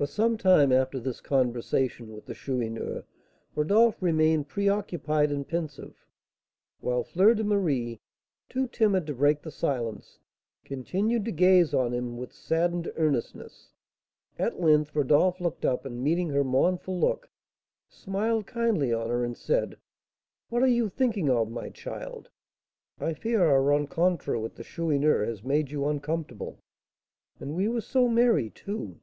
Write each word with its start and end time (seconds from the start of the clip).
For 0.00 0.06
some 0.06 0.38
time 0.38 0.72
after 0.72 0.98
this 0.98 1.20
conversation 1.20 2.10
with 2.14 2.24
the 2.24 2.32
Chourineur, 2.32 3.04
Rodolph 3.54 4.00
remained 4.00 4.48
preoccupied 4.48 5.30
and 5.30 5.46
pensive, 5.46 6.06
while 6.80 7.04
Fleur 7.04 7.34
de 7.34 7.44
Marie, 7.44 8.00
too 8.48 8.66
timid 8.66 9.06
to 9.06 9.14
break 9.14 9.42
the 9.42 9.50
silence, 9.50 10.18
continued 10.64 11.26
to 11.26 11.32
gaze 11.32 11.74
on 11.74 11.92
him 11.92 12.16
with 12.16 12.32
saddened 12.32 12.90
earnestness. 12.96 13.74
At 14.38 14.58
length 14.58 14.96
Rodolph 14.96 15.38
looked 15.38 15.66
up, 15.66 15.84
and, 15.84 16.02
meeting 16.02 16.30
her 16.30 16.44
mournful 16.44 16.98
look, 16.98 17.28
smiled 17.86 18.46
kindly 18.46 18.94
on 18.94 19.10
her, 19.10 19.22
and 19.22 19.36
said, 19.36 19.76
"What 20.48 20.62
are 20.62 20.66
you 20.66 20.88
thinking 20.88 21.28
of, 21.28 21.50
my 21.50 21.68
child? 21.68 22.30
I 22.98 23.12
fear 23.12 23.44
our 23.44 23.60
rencontre 23.62 24.38
with 24.40 24.54
the 24.54 24.64
Chourineur 24.64 25.26
has 25.26 25.44
made 25.44 25.70
you 25.70 25.84
uncomfortable, 25.86 26.58
and 27.38 27.54
we 27.54 27.68
were 27.68 27.82
so 27.82 28.08
merry, 28.08 28.48
too." 28.48 28.98